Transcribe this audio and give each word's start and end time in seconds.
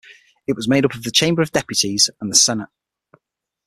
It 0.47 0.55
was 0.55 0.67
made 0.67 0.83
up 0.83 0.95
of 0.95 1.03
the 1.03 1.11
Chamber 1.11 1.43
of 1.43 1.51
Deputies 1.51 2.09
and 2.19 2.31
the 2.31 2.35
Senate. 2.35 2.69